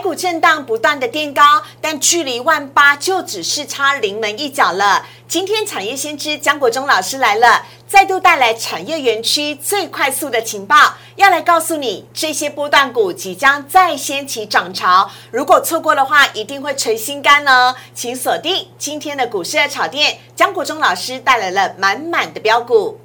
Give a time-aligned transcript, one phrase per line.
[0.00, 5.06] 股震荡不断的垫高，但距离万八就只是差临门一脚了。
[5.28, 17.76] 今天产业先知江国忠老师来了，再度带来产业园区最快速的情报，要来告诉你这些波段股即将再掀起涨潮，如果错过的话，一定会垂心肝哦。
[17.94, 22.98] 请锁定今天的股市的炒店，江国忠老师带来了满满的标股。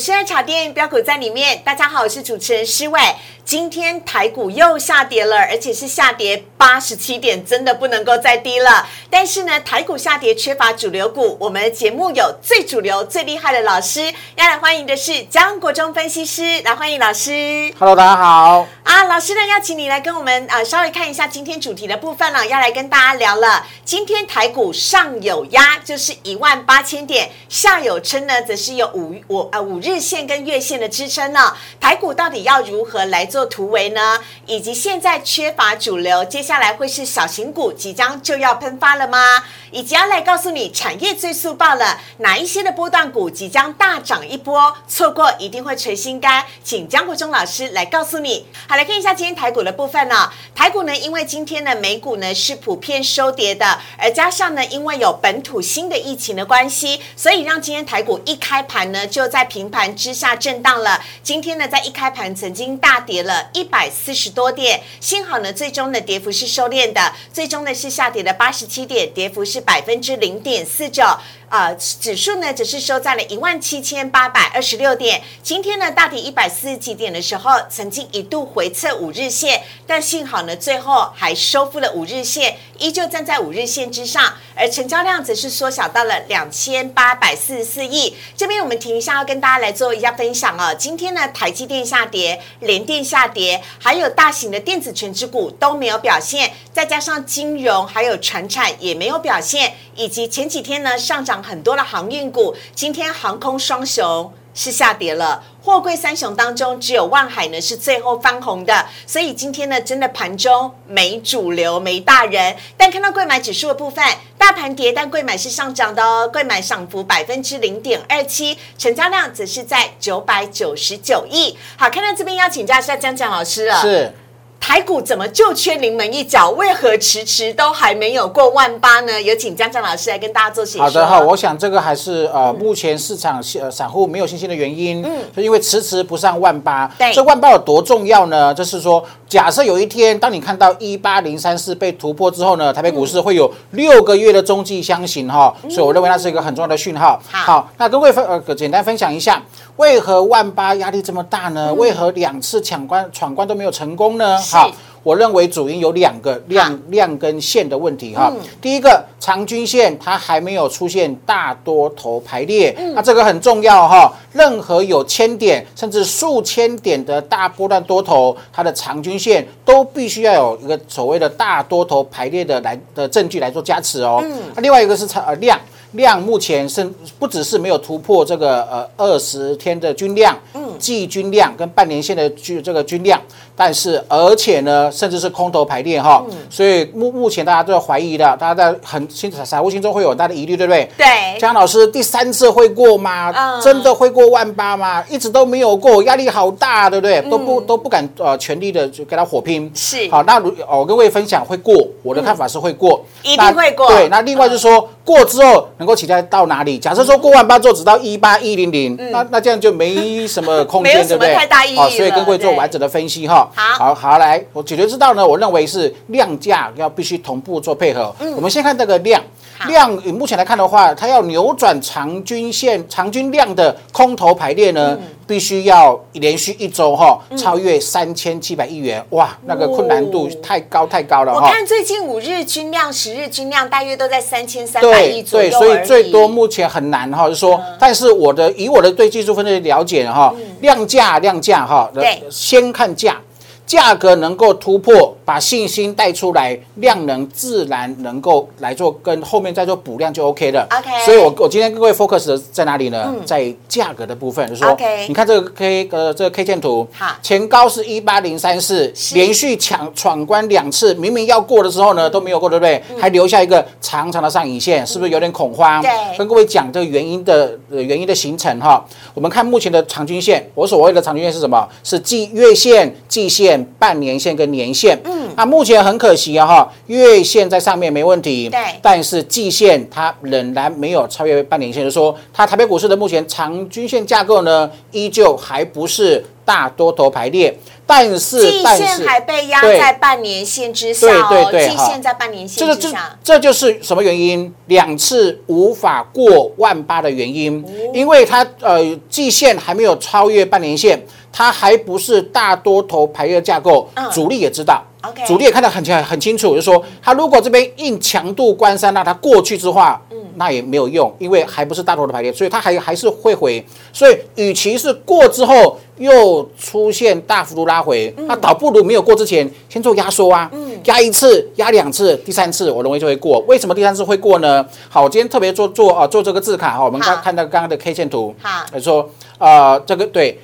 [0.00, 2.98] 股市爱炒店标股在里面，大家好，我是主持人施伟。
[3.44, 8.88] 今天台股又下跌了，而且是下跌八十七点，真的不能够再低了。
[9.10, 17.74] 但是呢，台股下跌缺乏主流股，我们的节目有最主流、最厉害的老师，要来欢迎的是江国忠分析师，来欢迎老师。
[17.78, 18.66] Hello，大家好。
[18.84, 23.66] 啊，老师呢，邀请你来跟我们呃稍微看一下今天主题的部分了，要来跟大家聊了。
[23.84, 31.56] 今天台股上有压，就是一万八千点；下有撑呢，则是有五五呃五日日线跟月线的支撑呢。
[31.80, 34.20] 台股到底要如何来做突围呢？
[34.46, 39.42] 以及现在缺乏主流，接下来会是小型股即将就要喷发了吗？
[39.70, 46.44] 以及要来告诉你产业最速报了哪一些的波段股即将大涨一波，错过一定会垂心肝。
[46.62, 48.46] 请江国忠老师来告诉你。
[48.68, 61.00] 好，来看一下今天台股的部分呢、台股呢，因为今天的美股呢是普遍收跌的，而加上呢，因为有本土新的疫情的关系，所以让今天台股一开盘呢就在平盘之下震荡了。
[61.22, 71.02] 今天呢，在一开盘曾经大跌了一百四十多点，幸好呢，最终的跌幅是收敛的，最终呢是下跌了八十七点，跌幅是百分之零点四九。
[71.50, 75.20] 呃，指数呢只是收在了一万七千八百二十六点。
[75.42, 84.32] 今天呢大跌一百四十几点的时候，曾经一度回测五日线，但幸好呢最后还收复了五日线，依旧站在五日线之上。
[84.54, 88.14] 而成交量则是缩小到了两千八百四十四亿。
[88.36, 90.72] 这边我们停一下，要跟大家来做一下分享哦。
[90.78, 104.32] 今天呢台积电下跌，联电下跌，还有大型的电子全指股都没有表现，再加上金融还有船产也没有表现，以及前几天呢上涨很多的航运股，今天航空双雄。
[104.52, 114.04] 是下跌了，货柜三雄当中只有万海呢是最后翻红的，所以今天呢真的盘中没主流没大人，但看到贵买指数的部分，
[114.36, 121.56] 大盘跌，但贵买是上涨的哦，贵买涨幅百分之零点二七，成交量则是在九百九十九亿。
[121.76, 124.12] 好，看到这边要请教一下江江老师了，是，
[124.60, 126.50] 台股怎么就缺临门一脚？
[126.50, 129.20] 为何迟迟都还没有过万八呢？
[129.20, 130.82] 有请江江老师来跟大家做解说。
[130.82, 136.86] 好的哈，我想这个还是呃，目前市场呃散户没有信心的原因，嗯，是因为迟迟不上万八。
[136.98, 138.54] 对这万八有多重要呢？
[138.54, 147.20] 就是说，假设有一天，当你看到一八零三四被突破之后呢，台北股市会有六个月的中继相形哈，所以我认为那是一个很重要的讯号。
[147.28, 149.42] 好那跟各位分呃简单分享一下，
[149.76, 151.74] 为何万八压力这么大呢？
[151.74, 154.38] 为何两次抢关闯关都没有成功呢？
[154.50, 154.70] 是好。
[155.02, 158.30] 我认为主因有两个量量跟线的问题哈。
[158.60, 164.12] 第一个长均线它还没有出现大多头排列，那这个很重要哈。
[164.34, 174.22] 任何有千点甚至数千点的大波段多头，它的长均线都必须要有一个所谓的大多头排列的来的证据来做加持哦。
[174.54, 175.58] 那另外一个是长呃量。
[175.92, 176.84] 量目前是
[177.18, 183.20] 不只是没有突破这个呃二十天的均量，嗯，季均量跟半年线的均这个均量，
[183.56, 190.88] 但是而且呢，甚至是空头排列哈，所以目目前大家都在怀疑的，大家在很心散户心中会有很大的疑虑，对不对？
[190.96, 193.32] 对，江老师第三次会过吗？
[193.36, 195.04] 嗯真的会过万八吗？
[195.08, 197.20] 一直都没有过，压力好大，对不对？
[197.22, 199.70] 都不都不敢呃全力的就跟他火拼。
[199.74, 206.78] 是好，那如哦我跟各位分享会过，我的看法是会过，一定会过对，那另外就是说过之后能够期待到哪里？
[206.78, 211.34] 假设说过万八之后只到一八一零零，那那这样就没什么空间， 对不对？
[211.34, 213.48] 太大意义好，所以了跟各位做完整的分析哈。
[213.54, 218.14] 好好好来，我解决之道呢，我认为是量价要必须同步做配合。
[218.36, 219.22] 我们先看这个量。
[219.68, 231.46] 量以目前来看的话，它要扭转长均线、长均量的空头排列呢，嗯必须要连续一周哈超越三千七百亿元，哇，那个困难度太高太高了哈。
[231.46, 243.16] 我看最近五日均量、十日均量大约都在三千三百亿对对，左右所以最多目前很难哈，就是说，但是我的以我的对技术分析的了解哈，量价量价哈，对先看价。
[243.64, 250.66] 价格能够突破把信心带出来，量能自然能够来做跟后面再做补量就 OK 了。
[250.68, 253.14] OK 所以我我今天各位 focus 在哪里呢？
[253.24, 262.82] 在价格的部分，就是说你看这个 K 呃这个 K 线图好，前高是一八零三四，是连续抢闯关两次，明明要过的时候呢都没有过，对不对？
[262.98, 265.80] 还留下一个长长的上影线，是不是有点恐慌？
[265.80, 268.84] 对跟各位讲这个原因的呃原因的形成哈。
[269.14, 271.68] 我们看目前的长均线，我所谓的长均线是什么？
[271.84, 274.98] 是季月线、季线、半年线跟年线。
[275.04, 278.60] 嗯，那目前很可惜啊哈，月线在上面没问题，对。
[278.82, 287.56] 但是季线它仍然没有超越半年线，就是说它台北股市的目前长均线架构呢，依旧还不是大多头排列，
[287.86, 293.16] 但是季线还被压对在半年线之下对哦，对对好季线在半年线之下。
[293.22, 294.52] 这就是什么原因？
[294.66, 297.64] 两次无法过万八的原因，
[297.94, 301.00] 因为它呃季线还没有超越半年线，
[301.32, 304.82] 它还不是大多头排列架构，嗯主力也知道。
[305.26, 310.09] 主力也看得很清很清楚，就是说，它如果这边硬强度关山，让它过去之话，嗯
[310.40, 313.62] 那也没有用，因为还不是大头的排列，所以它还还是会回。
[313.92, 320.50] 所以，与其是过之后又出现大幅度拉回，嗯那倒不如没有过之前先做压缩啊，
[320.84, 323.38] 压一次，压两次，第三次我认为就会过。
[323.40, 324.64] 为什么第三次会过呢？
[324.88, 329.06] 好，我今天特别做做啊、做这个字卡哈，我们刚看到刚刚的 K 线图，好来说
[329.38, 330.40] 呃这个对。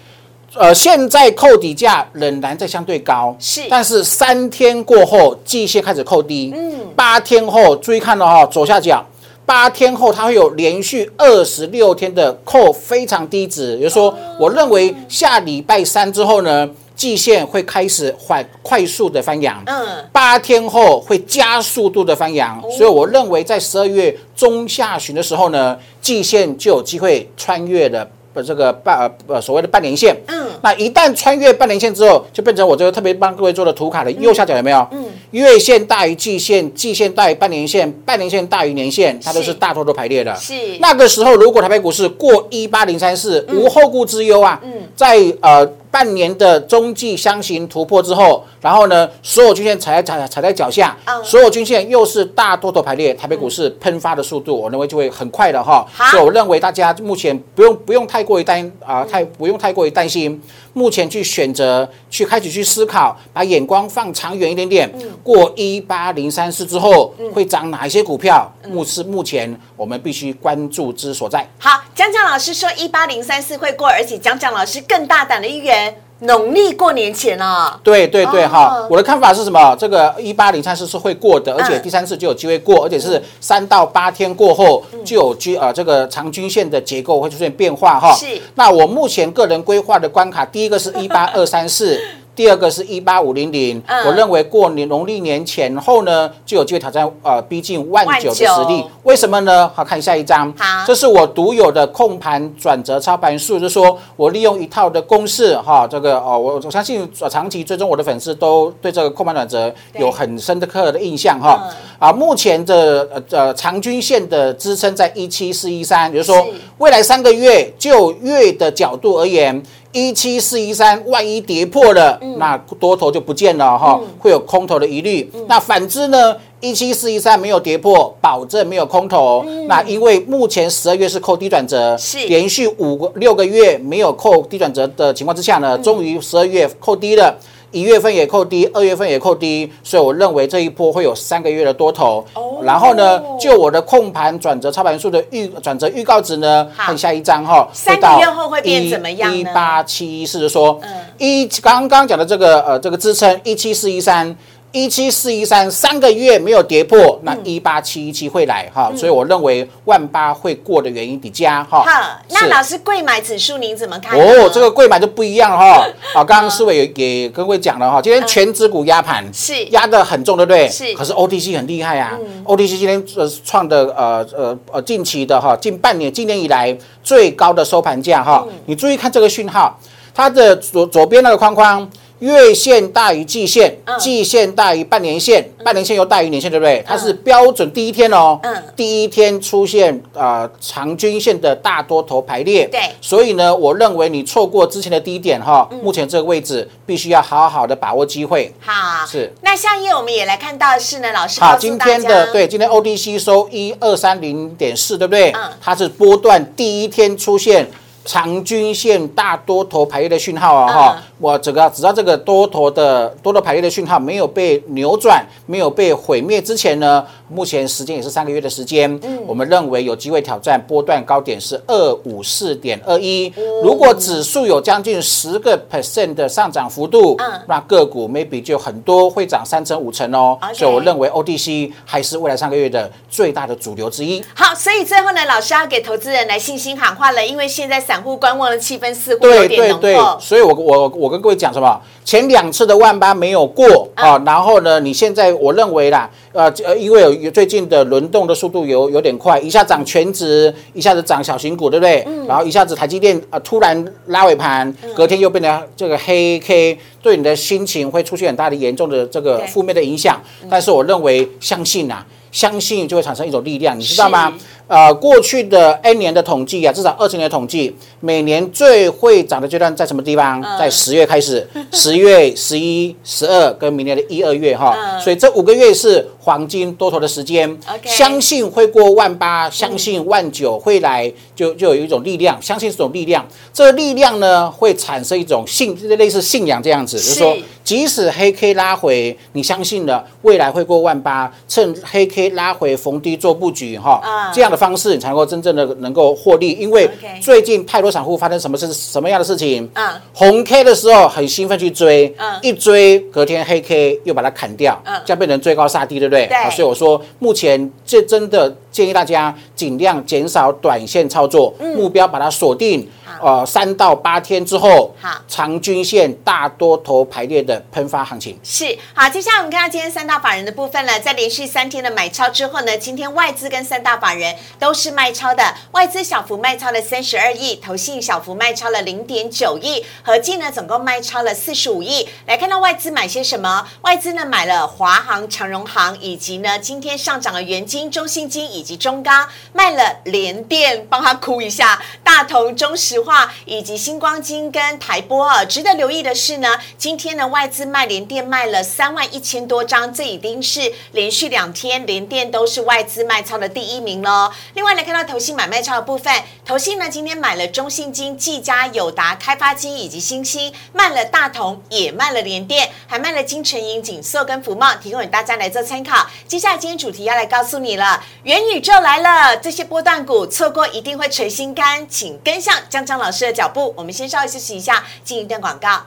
[0.54, 9.04] 呃，现在扣底价仍然在相对高，是但是三天过后，季线开始扣低，嗯，八天后注意看了哈，左下角，
[9.46, 28.06] 八天后它会有连续二十六天的扣非常低值，也就是说，我认为下礼拜三之后呢，季线会开始缓快速的翻扬，嗯，八天后会加速度的翻扬，所以我认为在十二月中下旬的时候呢，季线就有机会穿越了。
[28.34, 34.86] 呃，这个半呃呃所谓的半年线，嗯，那一旦穿越半年线之后，就变成我这个特别帮各位做的图卡的右下角有没有？
[34.92, 35.05] 嗯，
[35.36, 40.34] 月线大于季线，季线大于半年线，半年线大于年线，它都是是大多头排列的。
[40.36, 40.54] 是。
[40.80, 44.58] 那个时候，如果台北股市过一八零三四，无后顾之忧啊，
[44.94, 51.24] 在呃半年的中继箱型突破之后，然后呢，所有均线踩在踩踩在脚下，嗯。
[51.24, 55.86] 所有均线又是大多头排列，台北股市喷发的速度，我认为就会很快的哈。
[56.10, 60.40] 所以我认为大家目前不用不用太过于担啊、太不用太过于担心，
[60.72, 64.92] 目前去选择去开始去思考，把眼光放长远一点点，
[65.22, 68.50] 过一八零三四之后会涨哪一些股票？
[68.68, 71.48] 目是目前我们必须关注之所在。
[71.58, 75.85] 好，蒋蒋老师说一八零三四会过，而且蒋蒋老师更大胆的预言，
[76.20, 77.78] 农历过年前啊。
[77.82, 79.76] 对对对，哦哈，我的看法是什么？
[79.78, 88.14] 这个一八零三四是会过的，而且嗯第三次就有机会过，而且是三到八天过后就有均呃这个长均线的结构会出现变化哈。
[88.14, 92.00] 是那我目前个人规划的关卡，第一个是一八二三四。
[92.36, 98.90] 第二个是一八五零零，嗯我认为过年农历年前后呢，就有机会挑战呃逼近万九的实力九。
[99.04, 99.68] 为什么呢？
[99.74, 111.76] 好看下一张，好这是我独有的控盘转折操盘术，就是说我利用一套的公式哈，这个哦，我我相信呃长期追踪我的粉丝都对这个控盘转折有很深的刻的印象哈嗯。
[111.98, 116.46] 啊，目前的呃呃长均线的支撑在一七四一三，也就是说
[116.76, 119.62] 未来三个月就月的角度而言。
[119.96, 125.30] 一七四一三，万一跌破了，嗯那多头就不见了哈，会有空头的疑虑。
[125.32, 129.42] 嗯那反之呢，一七四一三没有跌破，保证没有空头。
[129.68, 137.34] 那因为目前十二月是扣低转折，嗯是连续五个六个月没有扣低转折的情况之下嗯呢，终于十二月扣低了。
[137.76, 142.24] 一月份也扣低，二月份也扣低，所以我认为这一波会有三个月的多头。
[142.32, 154.34] 哦然后呢，就我的控盘转折操盘数的预转折预告值呢，看下一张哈，三个月后会变怎么样呢一八七一四就说嗯，一刚刚讲的这个呃这个支撑一七四一三。
[154.72, 161.82] 一七四一三三个月没有跌破，那一八七一七会来哈，所以我认为万八会过的原因比加哈。
[161.82, 164.18] 好，那老师贵买指数您怎么看？
[164.18, 165.86] 哦，这个贵买就不一样了哈。
[166.14, 170.68] 啊，刚刚思伟也也跟各位讲了哈，今天全指股压盘，是压得很重，对不对？
[170.68, 172.12] 是可是 OTC 很厉害啊
[172.44, 178.46] ，OTC 今天呃创的呃呃呃近期的哈，近半年今年以来最高的收盘价哈。
[178.66, 179.78] 你注意看这个讯号，
[180.14, 181.88] 它的左左边那个框框。
[182.20, 186.82] 月线大于季线嗯，季线大于半年线，半年线又大于年线，对不对？
[186.86, 188.62] 它是标准第一天哦，嗯。
[188.74, 192.80] 第一天出现呃长均线的大多头排列，对。
[193.00, 198.52] 所以呢，我认为你错过之前的低点哈，目前这个位置必须要好好的把握机会。
[198.60, 199.32] 好，是。
[199.42, 205.30] 那下一页我们也来看到的是呢，老师好，今，天的对，今天 ODC 收一二三零点四，对不对？
[205.32, 205.52] 嗯。
[205.60, 207.68] 它是波段第一天出现
[208.04, 223.32] 长均线大多头排列的讯号啊，哈、嗯我整个只要这个多头的多头排列的讯号没有被扭转，没有被毁灭之前呢，目前时间也是三个月的时间，嗯，我们认为有机会挑战波段高点是二五四点二一。
[223.62, 230.38] 如果指数有将近十个 percent 的上涨幅度，嗯，那个股 maybe 就很多会涨三成五成哦。
[230.52, 234.22] 所以我认为 OTC 还是未来三个月的最大的主流之一。
[234.34, 240.18] 好，所以最后呢，老师要给投资人来信心喊话了，因为现在散户观望的气氛似乎有点浓厚。
[240.20, 241.80] 所以我我我跟各位讲什么？
[242.04, 252.04] 前两次的万八没有过啊，然后呢，你现在我认为啦，呃呃，因为有最近的轮动的速度有有点快，一下涨全值，一下子涨小型股，对不对？
[252.06, 252.26] 嗯。
[252.26, 260.20] 然后一下子台积电啊突然拉尾盘，隔天又变成这个黑 K，对你的心情会出现很大的严重的这个负面的影响。
[260.48, 264.32] 但是我认为，相信啊，相信就会产生一种力量，你知道吗？
[264.68, 270.42] 呃，过去的 N 年的统计啊，至少二十年的统计，每年最会涨的阶段在什么地方？
[270.58, 277.56] 在十月开始， 十月、十一、十二跟明年的一二月哈，所以这五个月是黄金多头的时间。
[277.84, 294.02] 相信会过万八，相信万九会来，就就有一种力量，相信这种力量，这个力量呢会产生一种信，类似信仰这样子，就是说，即使黑 K 拉回，你相信了未来会过万八，趁黑 K 拉回逢低做布局哈，
[294.34, 294.55] 这样的。
[294.56, 296.88] 方式你才能够真正的能够获利，因为
[297.20, 299.68] 最近太多散户发生什么事什么样的事情？
[299.74, 306.26] 嗯，红 K 的时候很兴奋去追，嗯，一追隔天黑 K 又把它砍掉，嗯，这样变成追高杀低，对不对？
[306.26, 312.88] 对，所以我说目前这真的建议大家尽量减少短线操作，目标把它锁定。
[313.20, 319.08] 呃，三到八天之后，好，长均线大多头排列的喷发行情是好。
[319.08, 332.08] 接下来我们看到今天三大法人的部分了，在连续三天的买超之后呢，今天外资跟三大法人都是卖超的，外资小幅卖超了三十二亿，投信小幅卖超了零点九亿，合计呢总共卖超了四十五亿。
[332.26, 333.66] 来看到外资买些什么？
[333.82, 342.96] 外资呢买了华航、长荣航，以及呢今天上涨的元金、中信金以及中钢，卖了联电，帮他哭一下，大同、中石。
[343.06, 354.32] 化以及星光金跟台波啊，值得留意的是呢，今天呢外资卖联电卖了三万一千多张，这已经是连续两天联电都是外资卖超的第一名喽。
[354.54, 356.12] 另外来看到投信买卖超的部分，
[356.44, 366.08] 投信呢今天买了中信金、技嘉、友达、开发金以及新兴，卖了大同，也卖了联电，还卖了金城银、锦硕跟福茂，提供给大家来做参考。
[366.26, 372.95] 接下来今天主题要来告诉你了，元宇宙来了，这些波段股错过一定会垂心肝，请跟上江江。
[372.98, 375.82] 老师的脚步，我们先稍微休息一下，进一段广告。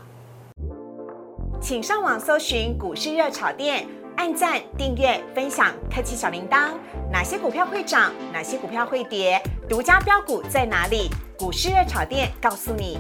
[1.62, 3.86] 请上网搜寻股市热炒店，
[4.16, 6.70] 按赞、订阅、分享，开启小铃铛。
[7.12, 8.14] 哪些股票会涨？
[8.32, 9.42] 哪些股票会跌？
[9.68, 11.10] 独家标股在哪里？
[11.38, 13.00] 股市热炒店告诉你。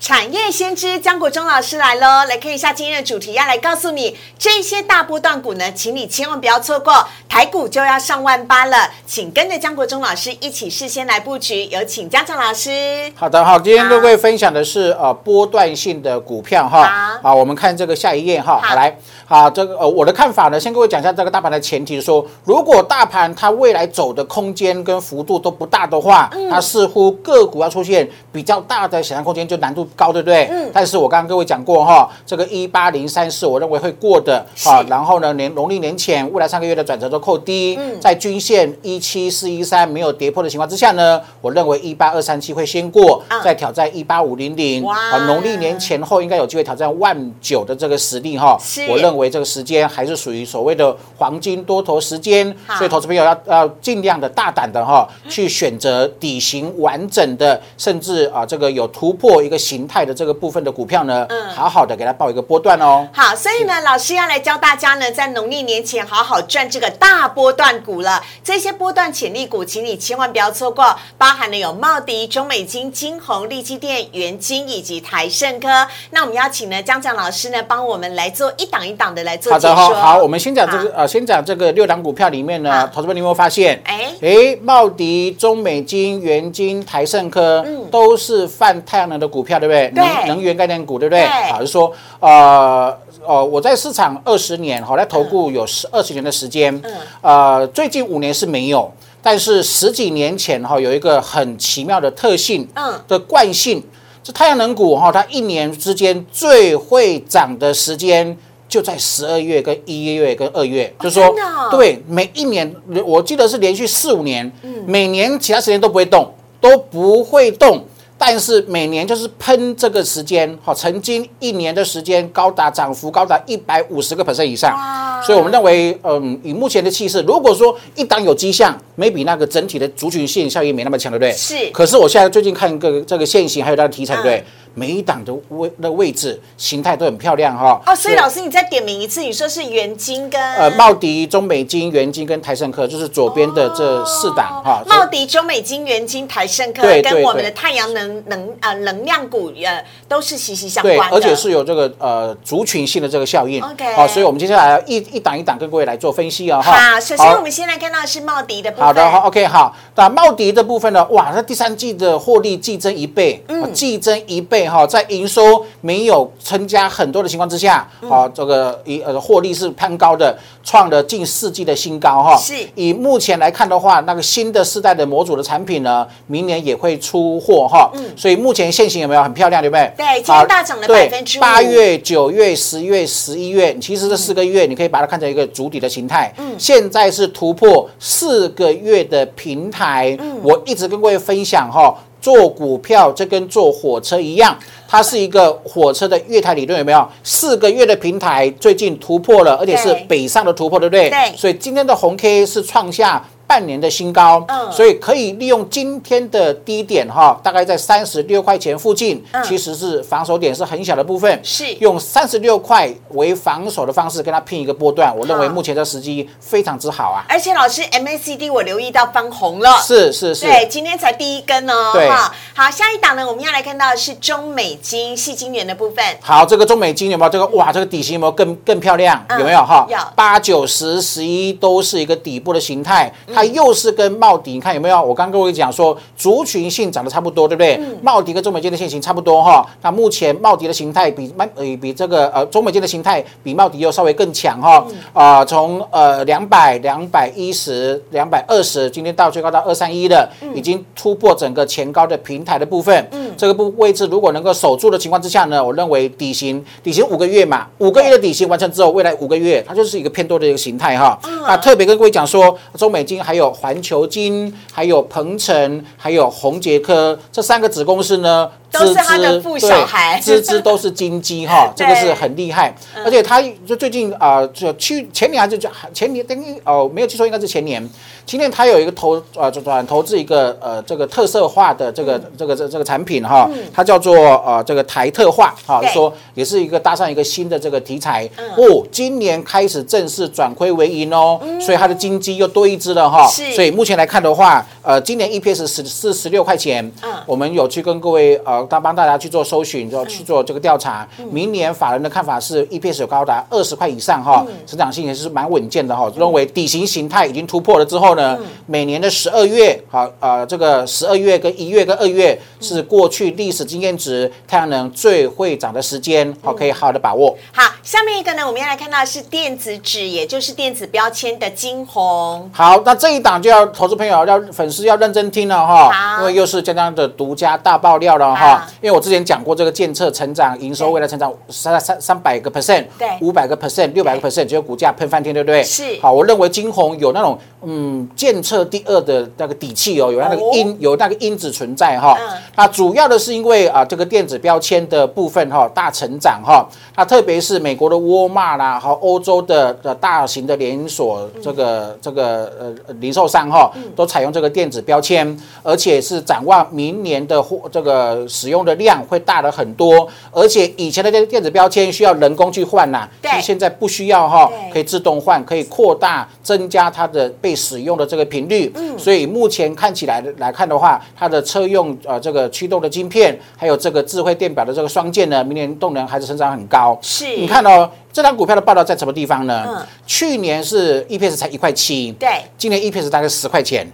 [0.00, 13.10] 产业先知江国忠老师来喽，来看一下今天的主题，要来告诉你这些大波段股呢，请你千万不要错过，台股就要上万八了，请跟着江国忠老师一起事先来布局，有请江正老师。
[13.14, 29.88] 好的，好，今天各位分享的是呃波段性的股票哈，好，我们看这个下一页哈，好来，好这个呃我的看法呢，先各位讲一下这个大盘的前提，说如果大盘它未来走的空间跟幅度都不大的话，它似乎个股要出现比较大的想象空间就难度。
[29.96, 30.46] 高对不对？
[30.50, 30.70] 嗯。
[30.70, 34.84] 但是我刚刚各位讲过哈，这个一八零三四，我认为会过的啊。
[34.86, 37.78] 然后呢，年农历年前，未来三个月的转折都扣低。
[37.78, 38.00] 嗯。
[38.00, 44.82] 在均线一七四一三没有跌破的情况之下呢，我认为一八二三七会先过，再挑战一八五零零。
[44.82, 44.98] 哇。
[45.12, 48.58] 啊，农历年前后应该有机会挑战万九的这个实力哈。
[48.60, 48.84] 是。
[48.90, 59.82] 我认为这个时间还是属于所谓的黄金多头时间，所以投资朋友要要尽量的大胆的哈，去选择底型完整的，甚至啊这个有突破一个形。
[59.92, 63.06] 态的这个部分的股票呢，嗯，好好的给它报一个波段哦。
[63.12, 68.22] 好，所以呢，老师要来教大家呢，在农历年前好好赚这个大波段股了。
[68.42, 75.68] 这些波段潜力股，请你千万不要错过，包含了有茂迪、中美金、金鸿、利基电、元金以及台盛科。
[76.10, 79.74] 那我们邀请呢，江江老师呢，帮我们来做一档一档的来做解说。
[79.74, 83.80] 好的，好，我们先讲这个呃，先讲这个六档股票里面呢，投资们你有没有发现？
[83.84, 89.90] 哎哎，茂迪、中美金、元金、台盛科，嗯，都是泛太阳能的股票，对不对？
[89.90, 91.24] 能能源概念股，对不对？
[91.50, 98.92] 好，就说呃呃，我在市场二十年，好，来投顾有十二十年的时间，嗯，呃，最近五年是没有，
[99.22, 103.82] 但是十几年前哈，有一个很奇妙的特性，嗯，的惯性，
[104.22, 108.36] 这太阳能股哈，它一年之间最会涨的时间
[108.68, 111.34] 就在十二月跟一月跟二月，就是说，
[111.70, 117.84] 对，每一年我记得是连续四五年，嗯，每年其他时间都不会动，都不会动。
[118.24, 124.78] 但是每年就是喷这个时间，哈，曾经一年的时间高达涨幅高达一百五十个 percent 以上，
[125.26, 131.32] 所以我们认为，嗯，以目前的气势，如果说一档有迹象，maybe 那个整体的族群性效应没那么强，对不对？
[131.32, 131.68] 是。
[131.72, 134.44] 可是我现在最近看一个这个现行，还有它的题材，对不对？
[134.74, 137.80] 每一档的位的位置形态都很漂亮哈。
[137.86, 144.82] 哦，所以老师你再点名一次，你说是元金跟呃茂迪、中美金、元金跟台盛科，就是左边的这四档哈。
[144.86, 153.62] 茂迪、中美金、元金、台盛科跟我们的太阳能能呃能量股呃都是息息相关对，而且是有这个呃族群性的这个效应。
[153.62, 156.72] OK，好，所以我们接下来一一档一档跟各位来做分析啊哈。
[156.72, 158.86] 好，首先我们先来看到是茂迪的部分。
[158.86, 159.76] 好的，好，OK，好。
[159.94, 161.06] 那茂迪的部分呢？
[161.10, 165.42] 哇，它第三季的获利季增一倍，嗯，季增一倍哈，在营收。
[165.42, 172.36] 都没有增加很多的情况之下，啊，这个一呃获利是攀高的，创了近四季的新高哈。
[172.36, 172.54] 是。
[172.76, 177.90] 以目前来看的话，那个新的世代的模组的产品呢，明年也会出货哈。
[177.94, 178.04] 嗯。
[178.16, 179.92] 所以目前现行有没有很漂亮，对不对？
[179.96, 186.32] 对，今天大涨了百分之八月、九月、十月、十一月，其实这四个月你可以把它看成一个主底的形态。
[186.38, 186.54] 嗯。
[186.56, 190.16] 现在是突破四个月的平台。
[190.20, 190.38] 嗯。
[190.44, 191.92] 我一直跟各位分享哈。
[192.22, 194.56] 做股票，这跟坐火车一样，
[194.88, 197.06] 它是一个火车的月台理论，有没有？
[197.22, 201.10] 四个月的平台最近突破了，而且是北上的突破，对不对？
[201.10, 201.36] 对。
[201.36, 203.22] 所以今天的红 K 是创下。
[203.46, 217.24] 半年的新高，嗯，所以可以利用今天的低点哈，大概在三十六块钱附近，其实是防守点是很小的部分，是用三十六块为防守的方式跟它拼一个波段，我认为目前的时机非常之好啊。
[217.28, 222.08] 而且老师 MACD 我留意到翻红了，是是是，对，今天才第一根哦，对，
[222.54, 226.04] 好，下一档呢，我们要来看到的是中美金细金元的部分。
[226.20, 227.70] 好，这个中美金有没有这个哇？
[227.72, 229.24] 这个底型有没有更更漂亮？
[229.38, 229.86] 有没有哈？
[229.88, 235.02] 有八九十十一都是一个底部的形态，它又是跟茂迪，你看有没有？
[235.02, 237.80] 我刚跟各位讲说，族群性长得差不多，对不对？
[238.02, 239.66] 茂迪跟中美金的线型差不多哈。
[239.82, 244.86] 那目前茂迪的形态比迈呃比这个呃中美金的形态比茂迪又稍微更强哈。
[245.12, 253.06] 啊，从呃两百两百一十两百二十，今天到最高到二三一的，已经突破整个前高的平台的部分。
[253.12, 261.18] 嗯，这个部位置如果能够守住的情况之下呢，我认为底型底型五个月嘛，五个月的底型完成之后，未来五个月它就是一个偏多的一个形态哈。
[261.44, 264.02] 啊特别跟各位讲说，中美金还有环球。
[264.12, 272.74] 金还有鹏程，还有宏杰科这三个子公司呢，都是他的富小孩， 只只都是金鸡哈，这个是很厉害。
[273.04, 277.88] 而且他就最近啊，就去前年还是就前年，等于哦没有记错，应该是前年。
[278.24, 284.14] 今年他有一个投啊转投资一个呃这个特色化的这个这个这这个产品哈，它叫做
[284.46, 288.28] 呃这个台特化哈，说也是一个搭上一个新的这个题材。
[288.56, 308.12] 哦，今年开始正式转亏为盈哦，所以它的金鸡又多一只了哈，所以目前来看的话，呃今年 EPS 十是十六块钱，嗯，我们有去跟各位呃帮帮大家去做搜寻，就去做这个调查，明年法人的看法是 EPS 有高达二十块以上哈，成长性也是蛮稳健的哈，认为底型形态已经突破了之后。
[308.12, 317.34] 呢，每年的十二月，好，呃，这个十二月跟一月跟二月是过去历史经验值太阳能最会涨的时间，好，可以好好的把握。
[317.52, 322.50] 好，下面一个呢，我们要来看到是电子纸，也就是电子标签的金红。
[322.52, 328.51] 好，那这一档就要投资朋友要粉丝要认真听了哈，因为又是江江的独家大爆料了哈。
[328.80, 335.62] 因为我之前讲过这个建测成长营收未来成长三三三百个 percent，对，五百个 percent，六百个 percent，只有股价喷翻天，对不对？
[335.62, 335.98] 是。
[336.00, 338.08] 好，我认为金红有那种嗯。
[338.14, 342.16] 建测第二的那个底气哦，有那个因有那个因子存在哈。
[342.54, 346.64] 那主要的是因为啊，这个电子标签的部分哈大成长哈。
[346.96, 360.08] 那特别是美国的沃尔玛啦和欧洲的的大型的连锁这个这个呃零售商哈，都采用这个电子标签，而且是展望明年的货这个使用的量会大了很多。
[360.30, 368.06] 而且以前的这个电子标签需要人工去换呐，对，现在不需要哈，可以自动换，可以扩大增加它的被使用的。
[368.12, 376.98] 这个频率，嗯，所以目前看起来来看的话，它的车用呃这个驱动的晶片，还有这个智慧电表的这个双键呢，明年动能还是成长很高。
[377.00, 377.88] 是，你看哦。
[378.12, 379.64] 这张股票的报道在什么地方呢？
[379.66, 383.86] 嗯，去年是 EPS 才一块七，对，今年 EPS 大概十块钱。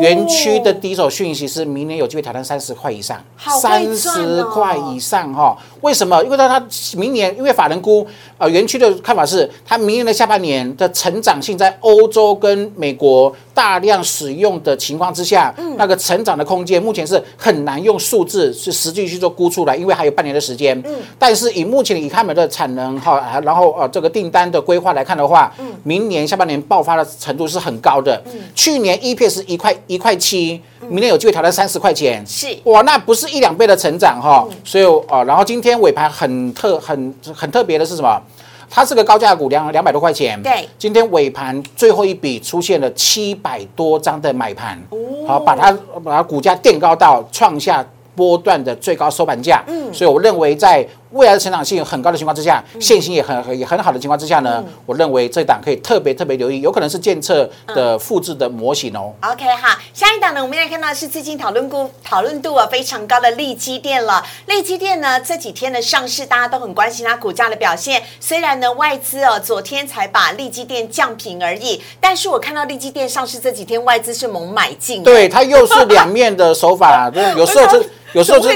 [0.00, 3.18] 园区的第一手讯息是明年有机会挑战三十块以上，
[3.60, 5.56] 三十块以上哈？
[5.80, 6.22] 为什么？
[6.24, 6.62] 因为它
[6.96, 20.78] 明年因为法人估呃园区的看法是，它明年的下半年的成长性在欧洲跟美国大量使用的情况之下，那个成长的空间目前是很难用数字是实际去做估出来，因为还有半年的时间。
[20.84, 28.20] 嗯，但是以目前以他们的产能哈，然后呃，这个订单的规划来看的话，嗯，明年下半年爆发的程度是很高的。
[28.26, 32.24] 嗯，去年 EPS 一块一块七，明年有机会挑战三十块钱。
[32.26, 38.22] 是哇，那不是一两倍的的成长哈，所以哦，然后今天尾盘很特很很特别的是什么？
[38.70, 40.40] 它是个高价股，两两百多块钱。
[40.40, 44.80] 对，今天尾盘最后一笔出现了七百多张的买盘，
[45.26, 49.62] 好，把它把它股价垫高到创下波段的最高收盘价。
[49.66, 50.86] 嗯，所以我认为在。
[51.10, 59.12] 未来的成长性很高的情况之下，现行也很也很好的情况之下呢，我认为这档可以特别特别留意，有可能是建测的复制的模型哦。
[59.22, 64.22] OK 哈，下一档呢，我们来看到是最近讨论度讨论度啊非常高的利基电了。
[64.46, 68.02] 利基电呢这几天的上市，大家都很关心它股价的表现。
[68.18, 75.04] 虽然呢外资哦昨天才把利基电降平而已，但是我看到利基电上市这几天外资是猛买进。
[75.04, 78.50] 对，它又是两面的手法， 就是有时候真有时候就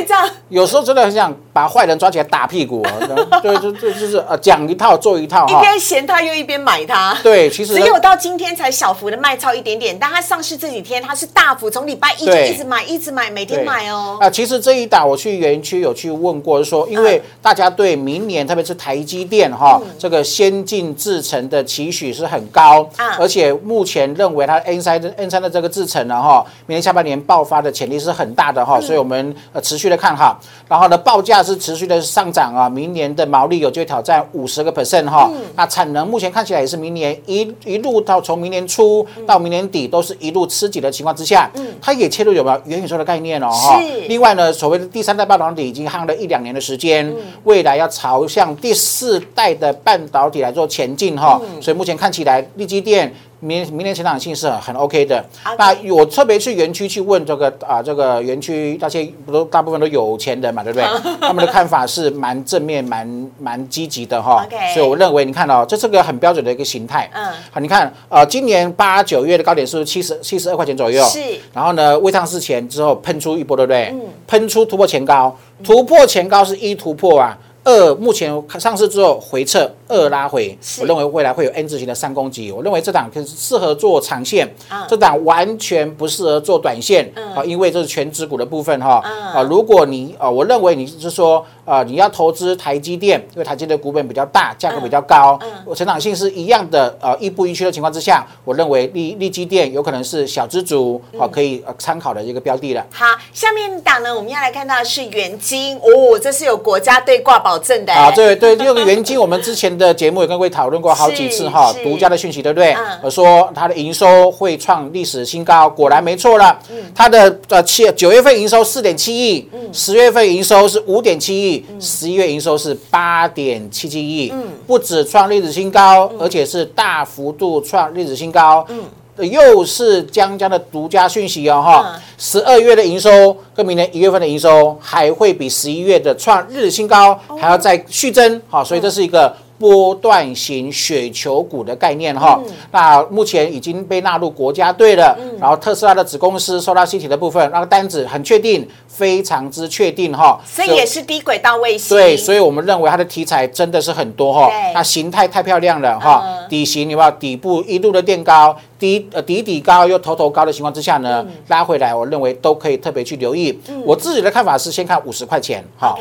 [0.49, 2.40] 有时候真的很想把坏人抓起来打。
[2.41, 2.93] 打屁股，啊
[3.43, 7.15] 对，就就就是呃，讲一套做一套，一边嫌它又一边买它。
[7.23, 14.17] 对，其实只有到今天才小幅的卖超一点点，但它上市这几天它是大幅，从礼拜一就一直买，一直买，每天买哦。
[14.19, 32.30] 啊，其实这一档我去园区有去问过，说因为大家对明年特别是台积电哈这个先进制程的期许是很高，而且目前认为它 N 三 N 三的这个制程呢哈，明年下半年爆发的潜力是很大的哈，所以我们呃持续的看好，然后呢报价是持续的上。
[32.33, 32.69] 涨啊！
[32.69, 35.31] 明年的毛利有机会挑战五十个 percent 哈。
[35.57, 43.81] 那产能目前看起来也是明年一一路到从明年初到明年底都是一路吃紧的情况之下，嗯，它也切入有没有元宇宙的概念哦哈。
[44.09, 47.13] 另外呢，所谓的第三代半导体已经夯了一两年的时间，
[47.45, 51.41] 未来要朝向第四代的半导体来做前进哈。
[51.61, 53.13] 所以目前看起来，立基电。
[53.41, 55.25] 明明年成长性是很 OK 的。
[55.59, 60.87] 那我特别去园区去问这个啊，这个园区那些不都大部分都有钱人嘛，对不对？
[61.21, 64.47] 他们的看法是蛮正面、蛮蛮积极的哈。
[64.75, 67.09] 所以我认为，你看哦，这是个很标准的一个形态。
[67.15, 67.27] 嗯。
[67.51, 71.03] 好，你看呃，今年八九月的高点是七十七十二块钱左右。
[71.07, 71.19] 是。
[71.53, 73.91] 然后呢，未上市前之后喷出一波，对不对？
[73.93, 74.01] 嗯。
[74.27, 77.37] 喷出突破前高，突破前高是一突破啊。
[77.63, 82.51] 二目前上市之后回撤，二拉回，我认为未来会有 N 字形的三攻击。
[82.51, 84.49] 我认为这档可适合做长线，
[84.89, 89.03] 这档完全不适合做短线啊，因为这是全指股的部分哈
[89.35, 89.43] 啊。
[89.43, 91.45] 如果你啊，我认为你是说。
[91.65, 102.85] 啊，你要投资台积电，因为台积电股本比较大，价格比较高，嗯，成长性是一样的，呃，亦步亦趋的情况之下，我认为利利基电有可能是小资族好可以参考的一个标的了。
[102.91, 107.93] 好，下面档呢，我们要来看到的是元金哦，这是有国家队挂保证的。
[107.93, 112.75] 啊，对对，这个元金，我们之前的节目也跟各位讨论过好几次哈，独家的讯息，对不对？
[113.03, 116.59] 我说它的营收会创历史新高，果然没错了。
[116.71, 121.60] 嗯，它的呃七九月份营收四点七亿，嗯，十月份营收是五点七亿。
[121.79, 139.35] 十一月营收是八点七七亿，嗯，不止创历史新高，而且是大幅度创历史新高，嗯，又是江江的独家讯息哦，哈，十二月的营收跟明年一月份的营收还会比十一月的创历史新高还要再续增，好，所以这是一个。
[139.61, 142.41] 波段型雪球股的概念哈，
[142.73, 145.15] 那目前已经被纳入国家队了。
[145.39, 150.41] 然后特斯拉的子公司收到新体的部分，那个单子很确定，非常之确定哈。
[150.47, 151.95] 所以也是低轨道卫星。
[151.95, 154.51] 对，所以我们认为它的题材真的是很多哈。
[154.73, 158.57] 那形态太漂亮了哈，底型有没有底部一路的垫高？
[158.81, 163.61] 底呃底底高又头头高的情况之下呢，拉回来，我认为都可以特别去留意。
[163.85, 165.99] 我自己的看法是先看五十块钱，好，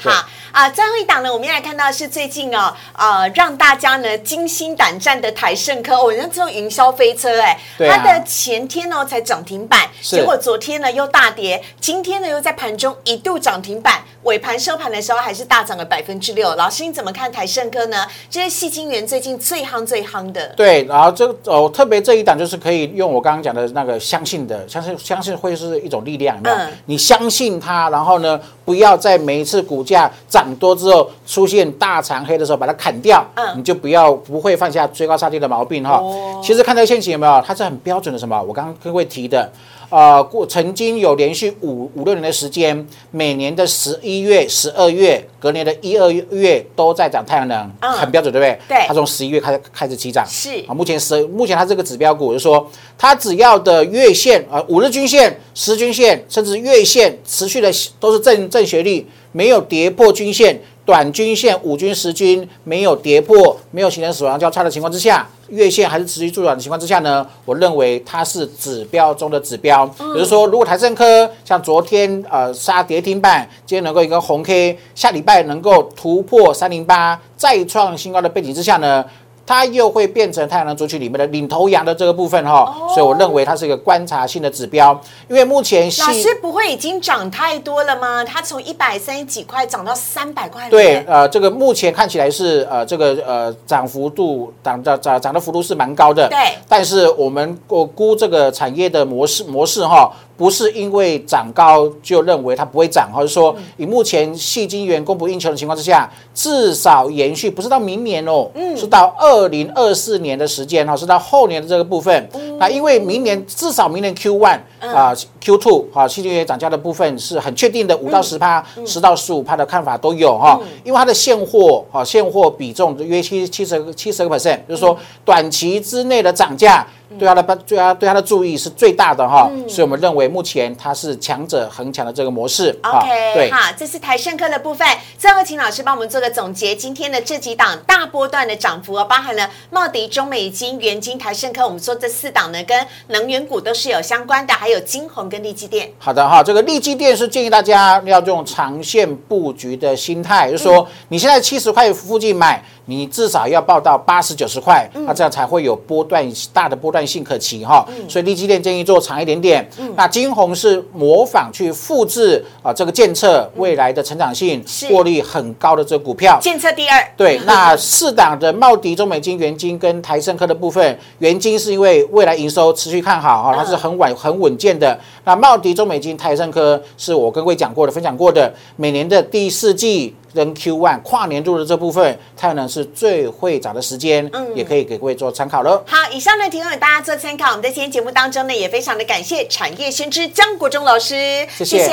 [0.00, 0.10] 好
[0.50, 0.70] 啊。
[0.70, 16.54] 最后一档呢，我们来看到是最近哦，呃，让大家呢惊心胆战的台盛科，哦，人家这种营销飞车，哎，它的前天呢才涨停板，结果昨天呢又大跌，今天呢又在盘中一度涨停板，尾盘收盘的时候还是大涨了百分之六。
[16.54, 18.06] 老师你怎么看台盛科呢？
[18.30, 20.48] 这是细晶圆最近最夯最夯的。
[20.56, 22.21] 对，然后这哦特别这一。
[22.22, 26.56] 档就是可以用我刚刚讲的那个相信的，相信相信会是一种力量，有没有？
[26.86, 36.02] 你相信它，然后呢，不要在每一次股价涨多之后出现大长黑的时候把它砍掉，嗯，你就不要不会犯下追高杀跌的毛病哈。
[36.42, 37.42] 其实看这个陷阱有没有？
[37.46, 38.40] 它是很标准的什么？
[38.42, 39.50] 我刚刚跟各位提的。
[39.92, 48.58] 呃，过曾经有连续五五六年的时间，每年的十一月、十二月，隔年的一二月都在涨太阳能，很标准，对不对？
[48.66, 48.86] 对。
[48.88, 50.72] 它从十一月开始开始起涨，是啊。
[50.72, 60.58] 目前十目前它这个指标股，就是说它只要的月线啊、五日均线、十均线，甚至月线持续的都是正正斜率，没有跌破均线。
[60.84, 67.24] 短均线、五均、十均没有跌破，没有形成死亡交叉的情况之下，月线还是持续做短的情况之下呢？
[67.44, 69.86] 我认为它是指标中的指标。
[69.86, 79.04] 比如说，如果台盛科像昨天呃杀跌停板，今天能够一个红 K，下礼拜能够突破三零八，再创新高的背景之下呢？
[79.52, 88.24] 它又会变成太阳能族群里面的领头羊的这个部分哈，所以我认为它是一个观察性的指标，因为目前老师不会已经涨太多了吗？
[88.24, 100.10] 它从一百三十几块涨到三百块，对，呃，这个目前看起来是呃这个呃涨幅度涨涨涨涨的幅度是蛮高的，对，但是我们我估这个产业的模式模式哈。
[100.42, 112.28] 不是因为涨高就认为它不会涨，或者说以目前细晶圆供不应求的情况之下，至少延续不是到明年哦，是到二零二四年的时间哈，是到后年的这个部分。
[112.58, 120.60] 那因为明年至少明年 Q one 啊 Q two 哈细晶圆涨价的部分是很确定的，五到十趴，十到十五趴的看法都有哈。
[120.82, 126.84] 因为它的现货啊现货比重约七七十七十个 percent，就是说短期之内的涨价。
[127.18, 132.76] 对它的帮，对它对它的注意是最大的哈，所以我们认为目前它是强者恒强的这个模式。
[132.82, 134.86] OK，对，好，这是台盛科的部分。
[135.18, 141.64] 最后，请老师帮我们做个总结，今天的这几档大波段的涨幅，包含了茂迪、中美金、元金、台盛科。
[141.64, 145.90] 我们说这四档呢，跟能源股都是有相关的，还有金红跟利基电。
[145.98, 152.62] 好的哈，这个利基电是建议大家要用长线布局的心态，就是说你现在七十块附近买。
[152.86, 157.86] 你至少要报到八十九十块，那这样才会有波段大的波段性可期哈。
[158.08, 159.68] 所以利基电建议做长一点点。
[159.96, 166.38] 那金红是模仿去复制啊这个建测未来的成长性、获利很高的这个股票。
[166.40, 167.12] 建测第二。
[167.16, 174.98] 对，那四档的茂迪、中美金、元金跟台盛科的部分，元金是因为未来营收持续看好哈，它是很稳很稳健的。
[175.24, 180.14] 那茂迪、中美金、台盛科是我跟各位讲过的、分享过的，每年的第四季。
[180.34, 185.82] 跟 Q one 跨年度的这部分，太阳能是最会涨的时间，嗯，也可以给各位做参考了。
[185.86, 187.50] 好，以上呢提供给大家做参考。
[187.50, 191.90] 我们在今天节目当中呢，也非常的感谢产业先知江国忠老师，谢谢。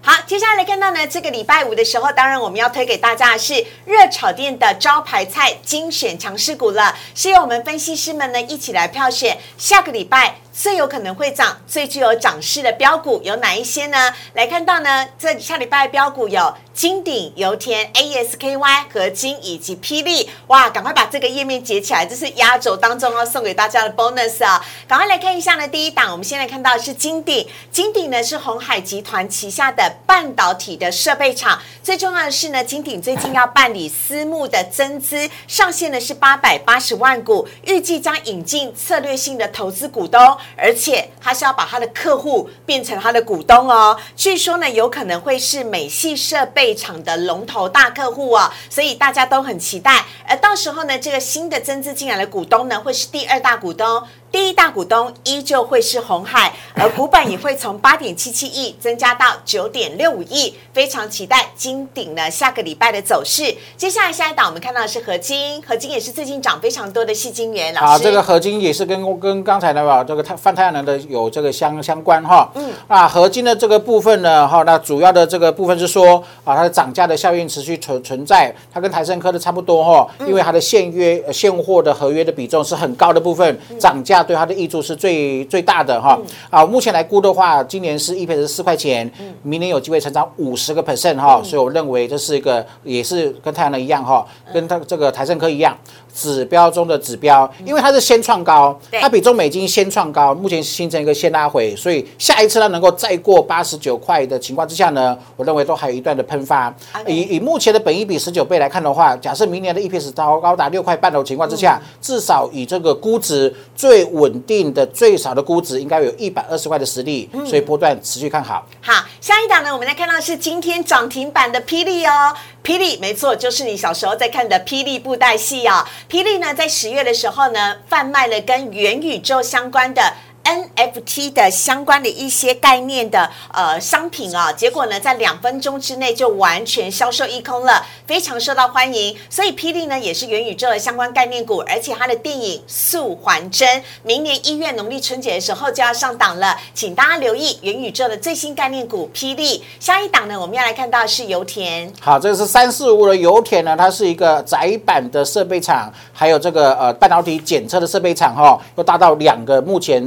[0.00, 10.36] 好，接下来看到呢，这个礼拜五的时候，当然我们要推给大家的是热炒店的招牌菜精选强势股了，是由我们分析师们呢一起来票选下个礼拜。
[10.58, 14.12] 最有可能会涨、最具有涨势的标股有哪一些呢？
[14.34, 20.28] 来看到呢，这下礼拜标股有金鼎、油田、ASKY、合金以及霹雳。
[20.48, 24.60] 哇，赶快把这个页面截起来，这是压轴当中要送给大家的 bonus 啊！
[24.88, 27.48] 赶快来看一下呢，第一档，我们现在看到是金鼎。
[27.70, 31.62] 金鼎呢是红海集团旗下的半导体的设备厂。
[31.84, 40.36] 最重要的是呢，金鼎最近要办理私募的增资，上限呢是八百八十万股，预计将引进策略性的投资股东。
[40.56, 50.04] 而且他是要把他的客户变成他的股东哦，据说呢有可能会是美系设备厂的龙头大客户哦，所以大家都很期待。
[50.26, 54.02] 而到时候呢，这个新的增资进来的股东呢，会是第二大股东。
[54.30, 63.56] 第一大股东依旧会是红海，而股本也会从八点七七亿增加到九点六五亿，非常期待金鼎呢下个礼拜的走势。
[63.76, 67.74] 接下来下一档我们看到的是合金，合金也是最近涨非常多的细晶元。
[67.78, 72.50] 啊，这个合金也是跟跟刚才那个这个太泛太阳能的有这个相相关哈。
[72.54, 84.17] 嗯，啊，合金的这个部分呢，哈，那主要的这个部分是说啊，它的涨价的效应持续存存在，它跟台盛科的差不多哈，因为它的现约现货的合约的比重是很高的部分，涨价。
[84.22, 86.18] 对它的益处是最最大的哈
[86.50, 89.10] 啊，目前来估的话，今年是一倍是四块钱，
[89.42, 95.76] 明年有机会成长五十个 percent 哈，所以我认为这是一个也是跟太阳能一样哈，跟它这个台盛科一样。
[96.18, 106.74] 指标中的指标，因为它是先创高，它比中美金先创高，目前形成一个先拉回，所以下一次它能够再过八十九块的情况之下呢，我认为都还有一段的喷发。
[107.06, 118.66] 以以目前的本益比十九倍来看的话，假设明年的 EPS 高高达六块半的情况之下，至少以这个估值最稳定的最少的估值，应该有一百二十块的实力，所以波段持续看好。
[118.80, 122.34] 好，下一档呢，我们来看到是今天涨停板的霹雳哦。
[122.68, 125.88] 霹雳没错，就是你小时候在看的霹雳布袋戏啊。
[126.06, 130.12] 霹雳呢，在十月的时候呢，贩卖了跟元宇宙相关的。
[130.48, 139.14] NFT 的相关的一些概念的呃商品啊，结果呢，在两分钟之内就完全销售一空了，非常受到欢迎。
[139.28, 143.68] 所以霹雳呢也是元宇宙的相关概念股，而且它的电影《素还真》
[144.02, 149.62] 明年一月农历春节的时候就要上档了，请大家留意元宇宙的最新概念股霹雳。
[149.78, 151.92] 下一档呢，我们要来看到是油田。
[152.00, 160.02] 好，这个是三四五的油田呢，它是一个窄板的设备厂，还有这个呃半导体检测的设备厂哈，又达到两个目前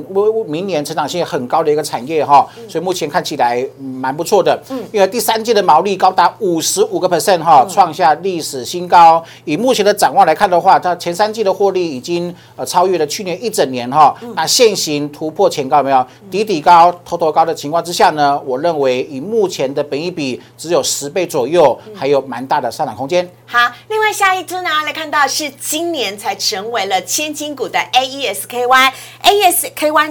[0.46, 4.60] 明年成长性很高的一个产业哈，所以目前看起来蛮不错的。
[4.70, 9.24] 嗯，因为第三季的毛利高达五十五个 percent 哈，创下历史新高。
[9.46, 14.15] 以目前的展望来看的话，它前三季的获利已经呃超越了去年一整年哈。
[14.36, 16.06] 那现行突破前高没有？
[16.30, 23.30] 底底高、头头高的情况之下呢，我认为以目前的本益比只有十倍左右，还有蛮大的上涨空间。
[23.46, 28.06] 好，另外下一支呢来看到是今年才成为了千金股的 A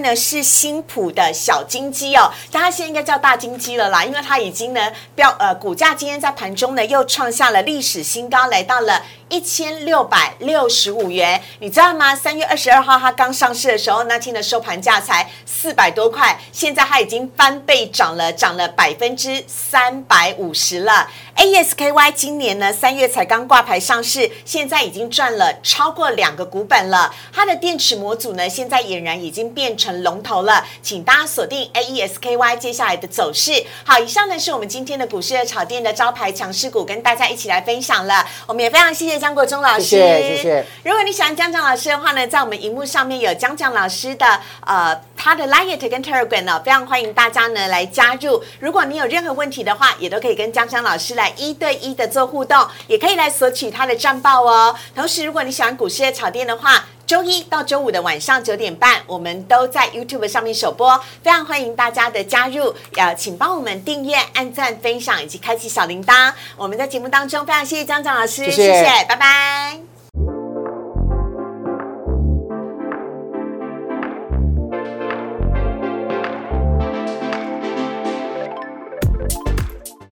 [0.02, 4.80] 呢是新普的小金鸡哦，但它现在应该叫大金鸡了啦，因为它已经呢
[5.14, 9.02] 标呃股价今天在盘中呢又创下了历史新高，来到了。
[9.30, 12.16] 一千六百六十五元，你知道吗？
[12.16, 21.08] 三月二十二号它刚上市的时候，那天的收盘价才四百多块，现在它已经翻倍涨了，涨了百分之三百五十了。
[21.36, 27.14] ASKY 今年呢三月才刚挂牌上市，现在已经赚了超过两个股本了。
[27.32, 33.64] 它的电池模组呢，现在俨然已经变成龙头了，请大家锁定 ASKY 接下来的走势。
[33.84, 38.26] 好，以上呢是我们今天的股市的炒店的招牌强势股，跟大家一起来分享了。
[38.48, 39.19] 我们也非常谢谢。
[39.20, 40.66] 江国忠老师，谢谢谢谢。
[40.82, 44.26] 如果你喜欢江江老师的话呢，在我们荧幕上面有江江老师的
[44.66, 48.42] 呃他的 Line 跟 Telegram 呢，非常欢迎大家呢来加入。
[48.58, 54.74] 如果你有任何问题的话，也都可以跟江江老师来一对一的做互动，也可以来索取他的战报哦。
[54.94, 62.72] 同时，如果你喜欢股市的炒店的话，周一到周五的晚上九点半，我们都在 YouTube 上面首播，非常欢迎大家的加入。
[62.94, 66.32] 呃，请帮我们订阅、按赞、分享以及开启小铃铛。
[66.56, 69.99] 我们在节目当中非常谢谢张张老师，谢谢，拜拜。